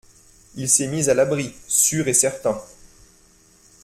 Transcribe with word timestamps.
Il 0.55 0.67
s'est 0.67 0.87
mis 0.87 1.11
à 1.11 1.13
l'abri, 1.13 1.53
sûr 1.67 2.07
et 2.07 2.15
certain. 2.15 2.59